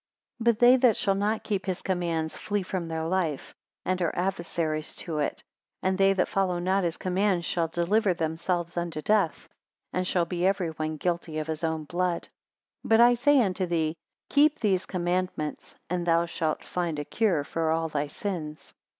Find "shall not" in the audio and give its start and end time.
0.97-1.43